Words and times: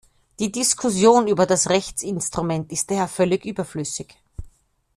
Die 0.39 0.51
Diskussion 0.51 1.27
über 1.27 1.45
das 1.45 1.69
Rechtsinstrument 1.69 2.71
ist 2.71 2.89
daher 2.89 3.07
völlig 3.07 3.45
überflüssig. 3.45 4.15